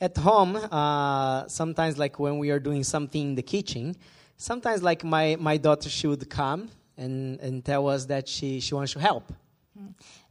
[0.00, 3.94] At home, uh, sometimes like when we are doing something in the kitchen,
[4.38, 8.73] sometimes like my, my daughter, she would come and, and tell us that she, she
[8.73, 9.23] wants to help.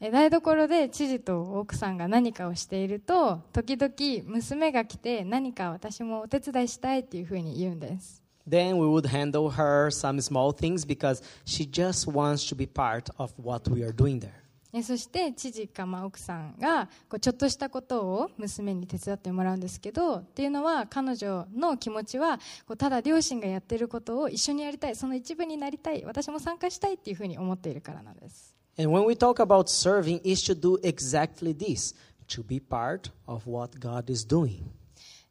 [0.01, 12.67] え台所で知事と奥さんが何かをしていると時々娘が来て何か私もお手伝いしたいっていうふうに言うんです Then we would handle her some small things because she just wants to be
[12.67, 14.40] part of what we are doing there.
[14.74, 31.94] えそして知事かまあ奥さんがこうちょっとしたことを娘に手伝ってもらうんですけどっていうのは彼女の気持ちはこうただ両親がやってることを一緒にやりたいその一部になりたい私も参加したいっていうふうに思っているからなんです And when we talk about serving, is to do exactly this
[32.30, 34.64] to be part of what God is doing.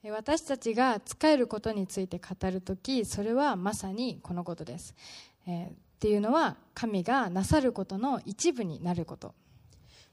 [0.03, 4.95] え私たちが使えることについて語るときそれはまさにこのことです、
[5.47, 9.35] えーっていうのは神がなさることの一部になること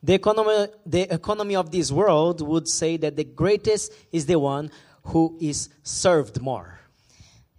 [0.03, 4.69] The economy, the economy of this world would say that the greatest is the one
[5.05, 6.65] who is served more.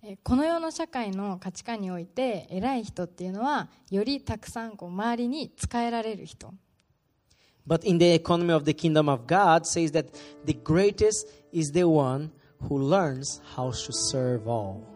[0.02, 6.52] えーこの世の社会の価値観において偉い人っていうのはよりたくさんこう周りに使えられる人
[7.66, 10.12] But in the economy of the kingdom of God says that
[10.44, 12.30] the greatest is the one
[12.68, 14.87] who learns how to serve all.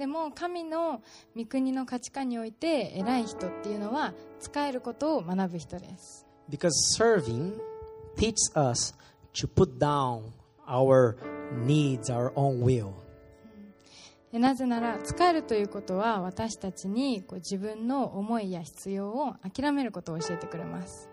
[0.00, 1.02] でも神の
[1.36, 6.26] 御国の価値観において偉い人っていうのは使えることを学ぶ人です。
[6.48, 7.52] Because serving
[8.16, 8.94] teaches us
[9.34, 10.22] to put down
[10.66, 11.18] our
[11.66, 12.32] needs, our
[14.32, 21.10] なぜなら、使えるということは私たちにこう自分の思いや必要を諦めることを教えてくれます。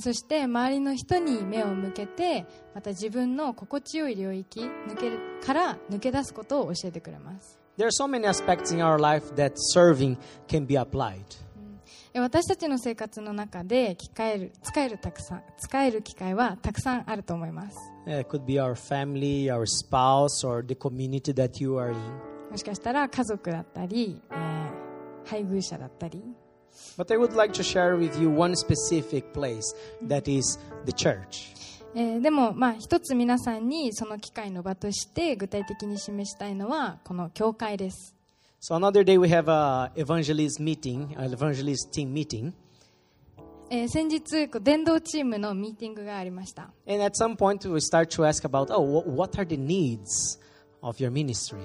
[0.00, 7.58] そして周りの人に目を向けてまた自分の心地よい領域抜けるから抜け出すことを教えてくれます。
[12.14, 17.76] 私たちの生活の中で機会る使える,たくさん使える機会はたくさんあると思います。
[22.50, 24.34] もしかしたら家族だったり、え、
[25.26, 26.24] 配偶者だったり。
[26.97, 29.75] But I would like to share with you one specific place
[30.07, 31.53] that is the church.
[31.95, 38.15] えーでも、まあ、一つ皆さんにその機会の場として具体的に示したいのはこの教会です。
[38.59, 42.53] So another day we have a evangelist meeting, an evangelist team meeting.
[43.69, 49.55] えー先日こう伝道チームのミーティングがありました、 And at some point we start to ask about, oh, wh- what are the
[49.55, 50.39] needs
[50.81, 51.57] of your ministry?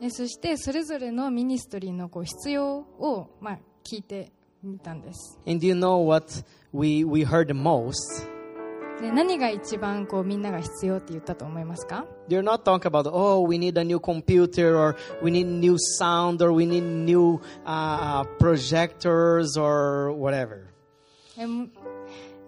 [0.00, 4.30] えーそしてそれぞれのミニストリーのこう必要を、まあ、聞いて
[4.63, 6.43] みたんです And do you know what
[6.73, 7.93] we, we heard the most?
[9.01, 15.77] で何が一番こうみんなが必要って言ったと思いますか They're not talking about, oh, we need a new computer or we need new
[15.99, 20.65] sound or we need new uh, projectors or whatever.
[21.37, 21.43] え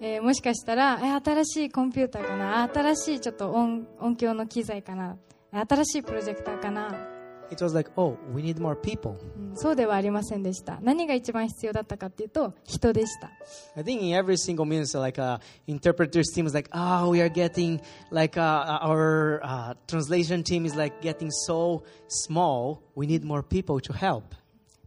[0.04, 5.18] えーもしかしたら、えー新しいコンピューターかな新しいちょっと音音響の機材かな
[5.52, 7.11] 新しいプロジェクターかな
[7.52, 9.18] It was like, oh, we need more people.
[9.38, 13.30] うんそうではありませんでした何が一番必要だったかっていうと人でした
[13.76, 17.28] I think in every single ministry, like uh, interpreters team is like, oh, we are
[17.30, 22.80] getting like uh, our uh, translation team is like getting so small.
[22.96, 24.24] We need more people to help.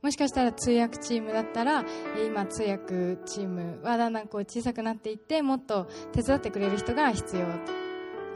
[0.03, 1.81] もしかしたら通訳チームだったら
[2.17, 7.47] えー今通訳チームはだんだんこう小さくなっていってもっと手伝ってくれる人が必要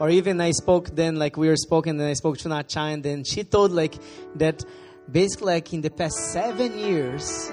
[0.00, 3.02] Or even I spoke then, like we were spoken, then I spoke to Nacha, and
[3.02, 3.94] then she told like
[4.36, 4.64] that
[5.10, 7.52] basically like in the past seven years,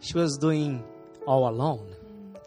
[0.00, 0.84] she was doing
[1.26, 1.94] all alone.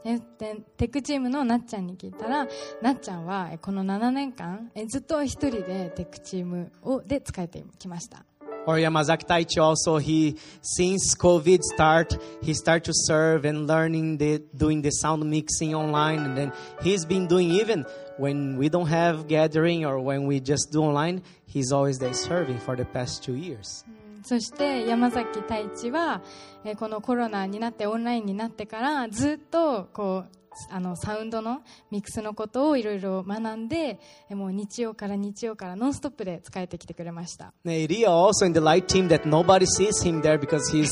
[0.05, 2.47] えでテックチームのなっちゃんに聞いたら
[2.81, 8.23] なっちゃんはえこの7年間えずっと一人でテックチームをで使えてきました
[8.67, 14.43] Or Yamazaki Taichi also, he, since COVID start, he start to serve and learning the,
[14.57, 16.25] doing the sound mixing online.
[16.25, 17.85] And then he's been doing even
[18.18, 22.58] when we don't have gathering or when we just do online, he's always there serving
[22.58, 23.84] for the past two years.
[24.24, 26.22] そして山崎太一は
[26.64, 30.36] えーこのコロナになってオンラインになってからずっとこう
[30.70, 33.98] あのサウンドのミックスのことをいろいろ学んで
[34.28, 37.54] えもう日曜から日曜からノンストップで使えてきてくれました。
[37.64, 40.90] Ria also in the light team that nobody sees him there because he's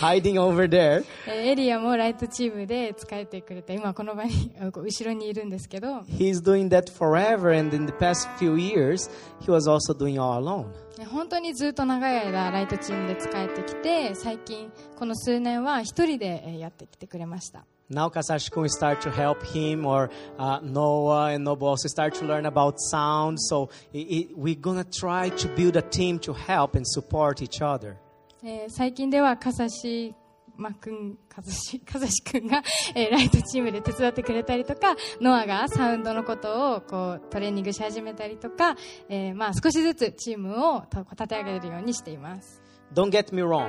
[0.00, 1.04] hiding over there.
[1.26, 9.10] えーエリアもライトチームで使えてくれて今この場に後ろにいるんですけど He's doing that forever, and in the past few years,
[9.40, 10.66] he was also doing all alone.
[11.04, 22.24] ね本当にずっと長い間ライトチームで使えてきて最近この数年は一人でえーやってきてくれました Now Kasashi-kun start to help him, or uh, Noah and Nobu also start to
[22.24, 23.38] learn about sound.
[23.38, 27.60] So i i we're gonna try to build a team to help and support each
[27.60, 27.96] other.
[28.42, 30.14] えー最近ではかさし
[30.56, 32.62] まくんかさし かさしくんが、
[32.94, 38.76] えーライトチームで手伝ってくれたりとかノアがサウンドのことをこうトレーニングし始めたりとか、
[39.08, 42.62] えーまあ、少しずつチームをと立て上げるようにしています
[42.94, 43.68] Don't get me wrong.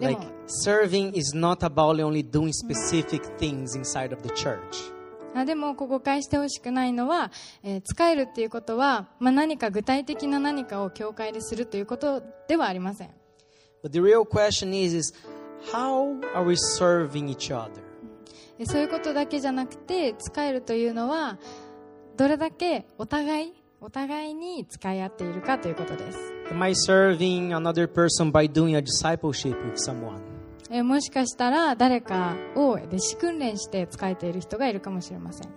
[0.00, 4.58] Like serving is not about only doing specific things inside of the church.
[5.34, 7.30] あでもこう誤解してほしくないのは、
[7.62, 13.10] えー使えるっていうことは、まあ、何か具体的な何かを教会でするということではありません
[13.82, 15.14] But the real question is, is
[15.70, 17.82] How are we serving each other?
[18.64, 21.38] そういうことだけじゃなくて使えるというのは
[22.16, 26.32] どれだけお互いお互いに使い合っているかということです。
[30.82, 35.48] もしかしたら誰かを弟子訓練して使えている人がいるかもしれません。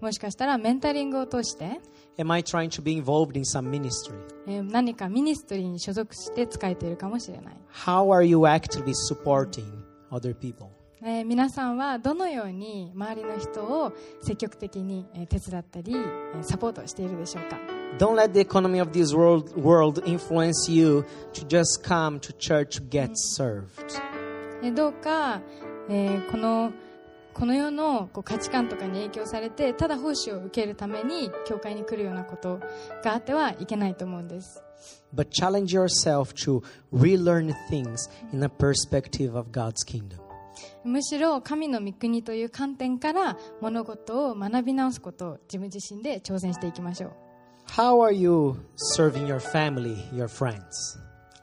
[0.00, 1.80] もしかしたらメンタリングを通して。
[2.17, 4.15] Am I trying to be involved in some ministry?
[4.47, 9.63] え何かミニストリーに所属して使えているかもしれない How are you actively supporting
[10.11, 10.67] other people?
[11.01, 17.57] えー皆さんはどのように周りの人を積極的にえー手伝ったりえーサポートしているでしょうか
[17.97, 21.03] Don't let the economy of this world, world influence you
[21.33, 23.65] to just come to church to get served.
[24.61, 25.41] えーどうか、
[25.89, 26.71] えーこの
[27.34, 32.60] この世のこう価値観とかに影響されてただ奉仕を受けるために教会に来るようなこと
[33.02, 34.62] があってはいけないと思うんです
[35.14, 36.62] But challenge yourself to
[36.92, 37.96] relearn things
[38.32, 40.18] in a perspective of God's kingdom.
[40.84, 47.12] むしろ神の御国という観点から物事を学び直すことを自分自身で挑戦していきましょう
[47.68, 48.54] How are you
[48.96, 50.60] serving your family, your friends?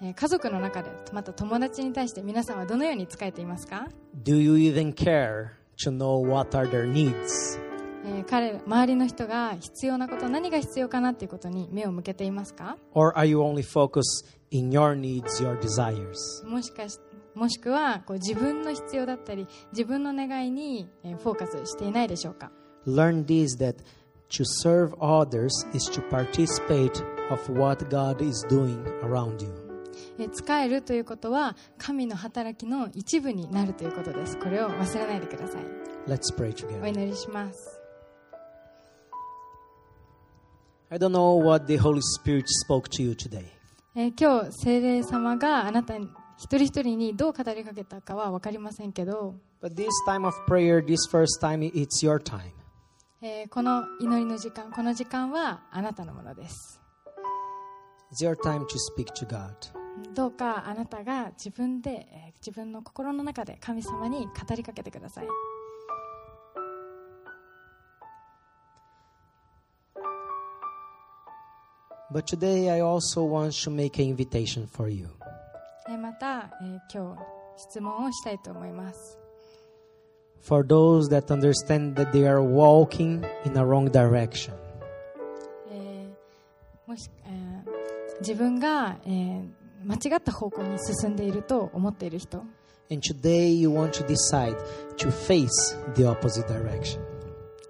[0.02, 3.88] えー家族の中でまた友達に対して皆さんはどのように使えていますか
[4.24, 7.59] ？Do you even care to know what are their needs?
[8.05, 16.15] えー彼ら周りの人が必要なこと何が必要かなっていうことに目を向けていますか Or are you only focused in your needs, your desires?
[16.45, 16.99] もしかし
[17.36, 22.51] もしくはこう自分の必要だったり自分の願いにえーフォーカスしていないでしょうか
[22.88, 23.76] Learn this that
[24.30, 29.53] to serve others is to participate of what God is doing around you.
[30.22, 35.61] えー使えるということは神の働きの一部になるということですこれを忘れないでください
[36.07, 37.80] Let's pray お.祈りします
[40.91, 43.45] I don't know what the Holy Spirit spoke to you today.
[43.95, 52.51] えー今日聖霊様があなたに一人一人にどう語りかけたかは分かりませんけど、But this time of prayer, this first time, it's your time.
[53.22, 56.82] えーこの祈りの時間この時間はあなたのものです
[58.11, 59.81] It's your time to speak to God.
[60.14, 65.28] どうかあなたが自分で、えー自分の心の中で神様に語りかけてください
[72.12, 75.08] But today, I also want to make an invitation for you.
[75.88, 77.22] えーまた、えー今日
[77.58, 79.18] 質問をしたいと思います
[80.42, 84.54] For those that understand that they are walking in a wrong direction,
[85.72, 87.72] えーもし、えー
[88.22, 92.40] 自分が、えー間違った方向に進んでいると思っている人、
[92.92, 94.56] and today you want to decide
[94.98, 95.50] to face
[95.96, 97.00] the opposite direction.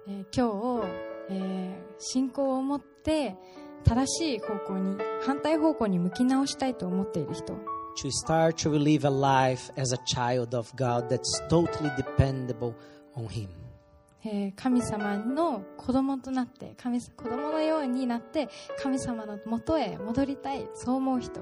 [0.08, 0.88] えー今日、
[1.30, 3.36] えー信仰を持って
[3.84, 7.54] 正しい方向に反対方向に向き直したいと思っている人
[8.02, 12.74] To start to live a life as a child of God that's totally dependable
[13.16, 13.48] on Him.
[14.24, 18.48] えー神様の子供となって神子供のようになって
[18.82, 21.40] 神様のもとへ戻りたいそう思う人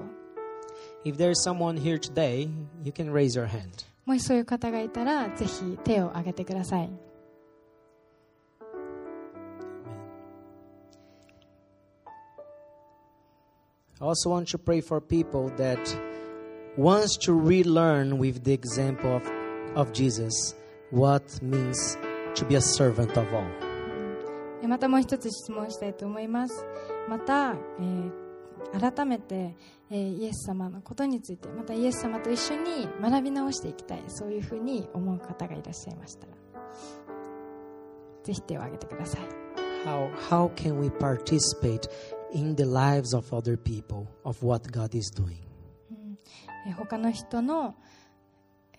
[1.04, 2.48] If there is someone here today,
[2.82, 3.86] you can raise your hand.
[4.06, 6.90] もしそういう方がいたらぜひ手を挙げてください
[13.98, 15.78] I also want to pray for people that
[16.76, 19.26] wants to relearn with the example of,
[19.74, 20.54] of Jesus
[20.90, 21.96] what means
[22.34, 23.46] to be a servant of all.
[24.62, 26.64] えーまたもう一つ質問したいと思います
[27.08, 28.19] また、えー
[28.79, 29.55] 改めて、
[29.89, 36.33] えーイエス様のことについてまたイエス様と一緒に学び直していきたいそういうふうに思う方がいらっしゃいましたら
[38.23, 39.21] ぜひ手を挙げてください
[39.85, 41.89] How, how can we participate
[42.33, 45.37] in the lives of other people of what God is doing?
[46.67, 47.75] えー他の人の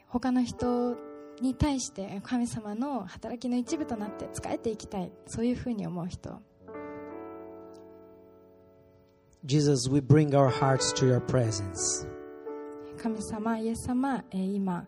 [0.08, 0.96] 他の人
[1.40, 6.40] に対して神様の働きの一部となって仕えていきたいそういうふうに思う人
[9.45, 12.05] Jesus, we bring our hearts to your presence.
[13.01, 14.85] 神様イエス様、えー今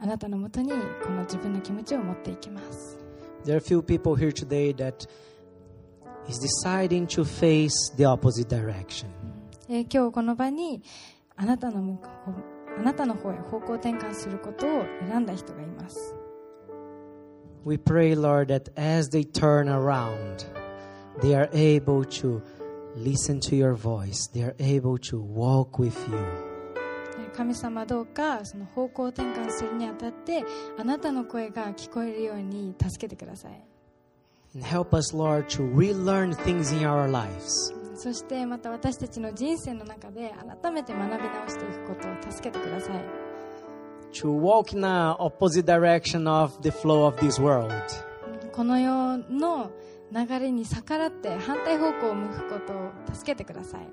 [0.00, 2.98] あなたのもとにこの自分の気持ちを持っていきます
[3.44, 5.08] There are few people here today that
[6.28, 9.06] is deciding to face the opposite direction.
[9.68, 10.82] えー今日この場に
[11.36, 16.14] あなたの向こうあなたの方へ方向転換することを選んだ人がいます
[17.64, 20.46] We pray, Lord, that as they turn around,
[21.20, 22.40] they are able to
[22.96, 24.28] listen to your voice.
[24.32, 26.18] They are able to walk with you.
[27.18, 30.44] えー神様どうかその方向転換するにあたって
[30.76, 33.64] あなたの声が聞こえるように助けてください
[34.54, 37.74] And help us, Lord, to relearn things in our lives.
[37.94, 43.04] そしてまた私たちの人生の中で改めて学び直していくことを助けてください
[44.12, 47.70] To walk in a opposite direction of the flow of this world.
[48.52, 49.70] この世の
[50.13, 53.87] 流れに逆らって反対方向を向くことを助けてください、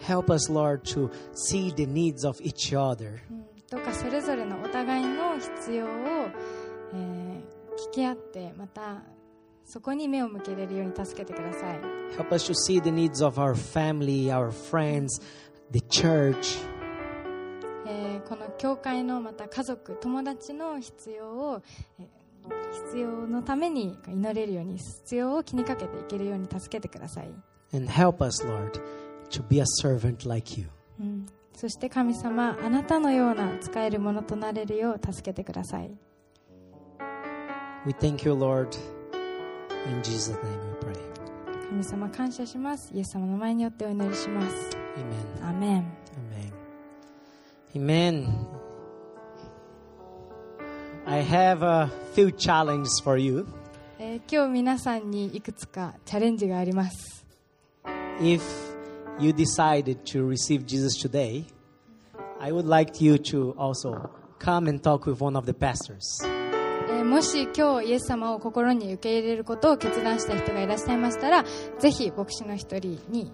[0.00, 3.20] Help us, Lord, to see the needs of each other.
[3.30, 5.88] うんどうかそれぞれのお互いの必要を、
[6.92, 7.54] えー
[7.88, 9.02] 聞き合ってまた
[9.64, 11.80] そこに目を向けれるように助けてください
[12.16, 15.20] Help us to see the needs of our family, our friends,
[15.72, 16.64] the church.
[17.86, 21.62] えーこの教会のまた家族友達の必要を、
[21.98, 22.23] えー
[22.88, 27.30] 必要のために祈れるように必要を気にかけていけるように助けてください、
[27.74, 28.80] And help us, Lord,
[29.30, 30.68] to be a servant like you.
[31.00, 31.26] うん
[31.56, 35.90] そして神様あなたのような使えるものとなれるよう助けてください
[37.86, 38.76] We thank you, Lord.
[39.86, 41.68] In Jesus' name we pray.
[41.68, 44.70] 神様感謝しますイエス様の前によってお祈りします
[45.40, 45.46] Amen.
[45.46, 45.92] アーメン
[47.74, 48.22] Amen.
[48.24, 48.53] Amen.
[51.05, 53.45] I have a few challenges for you.
[53.99, 57.25] えー今日皆さんにいくつかチャレンジがあります
[58.21, 58.41] If
[59.19, 61.45] you decided to receive Jesus today,
[62.39, 64.09] I would like you to also
[64.39, 66.01] come and talk with one of the pastors.
[66.89, 71.43] えーもし今日イエス様を心に受け入れることを決断した人がいらっしゃいましたら
[71.79, 73.31] ぜひ牧師の一人に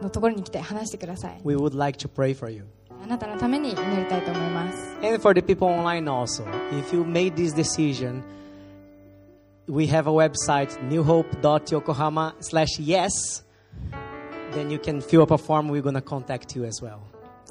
[0.00, 2.64] のところに来て話してください We would like to pray for you.
[3.03, 8.23] あなたのために祈りたいと思います And for the people online also, if you made this decision,
[9.67, 13.43] we have a website, newhope.yokohama slash yes.
[14.53, 15.67] Then you can fill up a form.
[15.69, 16.99] We're going to contact you as well.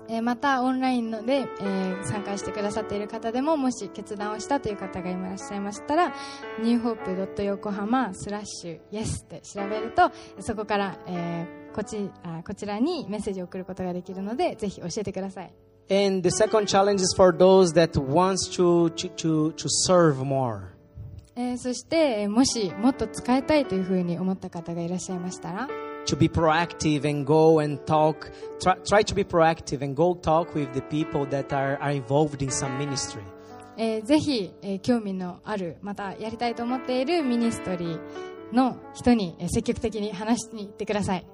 [0.08, 6.12] えーまたオンラインので、えー参加してくださっている方でももし決断をしたという方がいらっしゃいましたら
[6.60, 15.52] newhope.yokohama スラッシュ yes って調べるとそこから、えーこちあこちらにメッセージを送ることができるのでぜひ教えてください
[15.90, 20.68] And the second challenge is for those that wants to, to, to, serve more.
[21.34, 25.68] えーそして、えーもしもっと使いたいというふうに思った方がいらっしゃいましたら、
[26.06, 28.32] To be proactive and go and talk.
[28.60, 32.42] Try, try to be proactive and go talk with the people that are, are involved
[32.42, 33.22] in some ministry.
[33.76, 38.00] えーぜひ、えー興味のあるまたやりたいと思っているミニストリー
[38.52, 41.26] の人に積極的に話しに行ってください。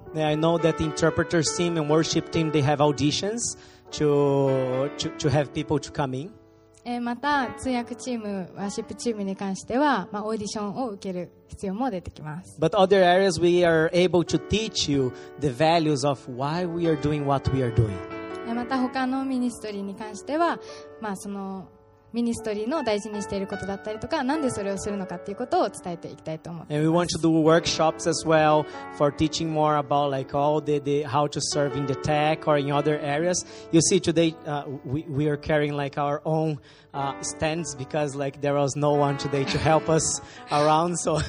[7.01, 12.59] また、通訳チーム、ワーシップチームに関しては、まあ、オーディションを受ける必要も出てきます。
[18.47, 20.59] でまた、他のミニストリーに関しては、
[21.01, 21.69] まあ、その、
[22.11, 28.65] ミニストリーの大事にしていることだったりとかなんでそれをするのかっていうことを伝えていきたいと思って And we want to do workshops as well
[28.97, 32.57] for teaching more about like all the, the how to serve in the tech or
[32.57, 33.45] in other areas.
[33.71, 36.59] You see today uh, we, we are carrying like our own
[36.93, 40.97] uh, stands because like there was no one today to help us around.
[40.97, 41.19] So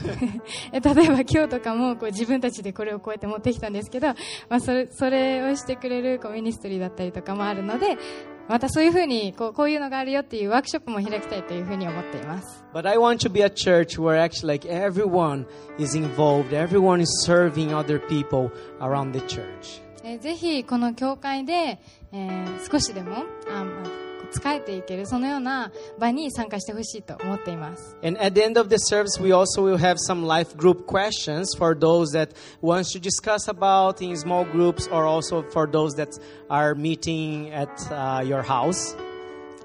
[0.73, 4.09] え例えば今日とかもこう自分たちでこれをこうやって持ってきたんですけど、
[4.49, 7.99] まあ、それそれをしてくれるこうミニストリーだったりとかもあるので
[8.51, 15.47] またそういうふうにこうこういうのがあるよっていうワークショップも開きたいというふうに思っています But I want to be a church where actually like everyone
[15.79, 19.81] is involved, everyone is serving other people around the church.
[20.03, 21.79] えーぜひこの教会で、
[22.11, 31.57] えー少しでもあ、まあ、使えていけるそのような場に参加してほしいと思っています And at the end of the service, we also will have some life group questions
[31.57, 32.31] for those that
[32.63, 36.09] wants to discuss about in small groups, or also for those that
[36.49, 38.97] are meeting at uh, your house.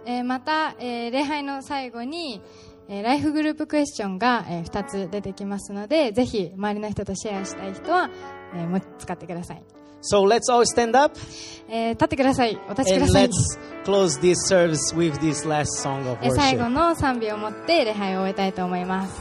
[0.05, 2.41] えーまた、えー礼拝の最後に、
[2.87, 8.09] えーライフグループクエスチョンが、え2つ出てきますので、ぜひ周りの人とシェアしたい人は、
[8.53, 9.63] えーもう使ってください。
[10.04, 11.18] So let's all stand up
[11.68, 12.58] えー立ってください。
[12.68, 16.68] お立ちく and ださい let's。close this service with this last song of えー最後 worship.
[16.68, 19.20] の賛美を持って礼拝を終えたいと思います。